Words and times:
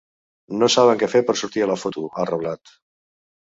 No 0.61 0.69
saben 0.75 1.01
què 1.03 1.09
fer 1.11 1.21
per 1.27 1.35
sortir 1.43 1.63
a 1.67 1.67
la 1.73 1.77
foto, 1.83 2.07
ha 2.23 2.27
reblat. 2.31 2.75